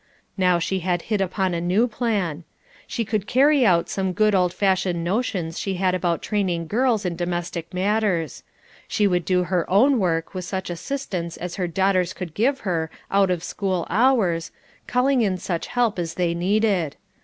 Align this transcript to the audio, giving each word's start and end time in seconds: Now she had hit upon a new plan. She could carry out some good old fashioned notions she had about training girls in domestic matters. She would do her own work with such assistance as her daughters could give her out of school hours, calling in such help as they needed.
Now 0.35 0.57
she 0.57 0.79
had 0.79 1.03
hit 1.13 1.21
upon 1.21 1.53
a 1.53 1.61
new 1.61 1.87
plan. 1.87 2.43
She 2.87 3.05
could 3.05 3.27
carry 3.27 3.63
out 3.63 3.87
some 3.87 4.13
good 4.13 4.33
old 4.33 4.51
fashioned 4.51 5.03
notions 5.03 5.59
she 5.59 5.75
had 5.75 5.93
about 5.93 6.23
training 6.23 6.65
girls 6.65 7.05
in 7.05 7.15
domestic 7.15 7.71
matters. 7.71 8.41
She 8.87 9.05
would 9.05 9.25
do 9.25 9.43
her 9.43 9.69
own 9.69 9.99
work 9.99 10.33
with 10.33 10.43
such 10.43 10.71
assistance 10.71 11.37
as 11.37 11.57
her 11.57 11.67
daughters 11.67 12.13
could 12.13 12.33
give 12.33 12.61
her 12.61 12.89
out 13.11 13.29
of 13.29 13.43
school 13.43 13.85
hours, 13.91 14.49
calling 14.87 15.21
in 15.21 15.37
such 15.37 15.67
help 15.67 15.99
as 15.99 16.15
they 16.15 16.33
needed. 16.33 16.95